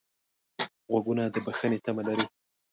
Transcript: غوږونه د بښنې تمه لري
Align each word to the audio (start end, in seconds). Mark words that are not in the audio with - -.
غوږونه 0.91 1.23
د 1.33 1.35
بښنې 1.45 1.79
تمه 1.85 2.01
لري 2.07 2.25